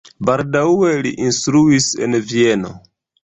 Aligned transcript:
Baldaŭe 0.27 0.93
li 1.07 1.11
instruis 1.27 1.91
en 2.07 2.17
Vieno. 2.31 2.73